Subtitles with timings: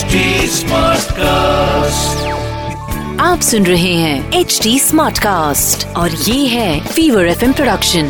[0.00, 2.20] HD Smartcast.
[3.20, 8.06] आप सुन रहे हैं एच डी स्मार्ट कास्ट और ये है फीवर एफ़ प्रोडक्शन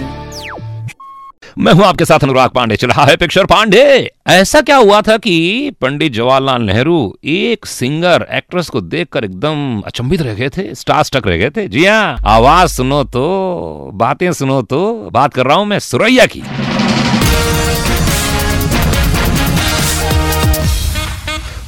[1.58, 5.16] मैं हूँ आपके साथ अनुराग पांडे चल रहा है पिक्चर पांडे। ऐसा क्या हुआ था
[5.16, 11.02] कि पंडित जवाहरलाल नेहरू एक सिंगर एक्ट्रेस को देखकर एकदम अचंभित रह गए थे स्टार
[11.02, 15.56] स्टक रह गए थे। जी हाँ आवाज़ सुनो तो बातें सुनो तो बात कर रहा
[15.56, 16.42] हूँ मैं सुरैया की।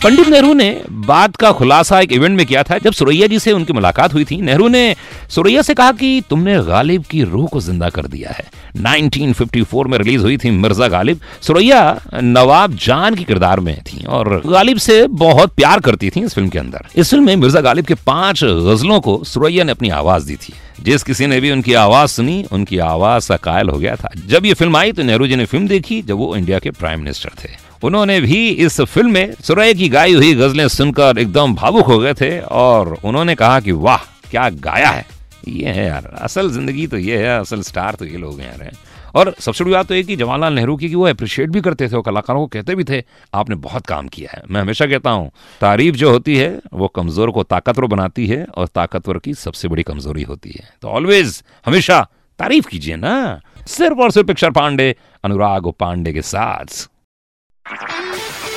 [0.04, 3.52] पंडित नेहरू ने बात का खुलासा एक इवेंट में किया था, जब सुरैया जी से
[3.52, 4.96] उनकी मुलाकात हुई थी। नेहरू ने
[5.30, 8.44] सुरैया से कहा कि तुमने गालिब की रूह को ज़िंदा कर दिया है।
[8.76, 14.42] 1954 में रिलीज़ हुई थी मिर्ज़ा गालिब। सुरैया नवाब जान की किरदार में थी और
[14.46, 17.84] गालिब से बहुत प्यार करती थी इस फ़िल्म के अंदर। इस फ़िल्म में मिर्ज़ा गालिब
[17.84, 21.74] के पाँच गजलों को सुरैया ने अपनी आवाज़ दी थी। जिस किसी ने भी उनकी
[21.74, 25.26] आवाज़ सुनी, उनकी आवाज़ का कायल हो गया था। जब ये फ़िल्म आई तो नेहरू
[25.26, 29.12] जी ने फ़िल्म देखी, जब वो इंडिया के प्राइम मिनिस्टर थे। उन्होंने भी इस फ़िल्म
[29.12, 33.58] में सुरैया की गाई हुई गजलें सुनकर एकदम भावुक हो गए थे और उन्होंने कहा
[33.60, 35.06] कि वाह, क्या गाया है।
[35.48, 38.70] ये है यार, असल ज़िंदगी तो ये है, असल स्टार तो ये लोग हैं। यार
[39.14, 41.88] और सबसे बड़ी बात तो ये कि जवाहरलाल नेहरू की कि वो अप्रिशिएट भी करते
[41.88, 43.02] थे और कलाकारों को कहते भी थे,
[43.34, 47.30] आपने बहुत काम किया है। मैं हमेशा कहता हूँ, तारीफ़ जो होती है, वो कमज़ोर
[47.30, 52.00] को ताकतवर बनाती है और ताकतवर की सबसे बड़ी कमज़ोरी होती है। तो ऑलवेज हमेशा
[52.38, 54.94] तारीफ़ कीजिए ना। सिर्फ़ और सिर्फ़ पिक्चर पांडे,
[55.24, 56.88] अनुराग पांडे के साथ।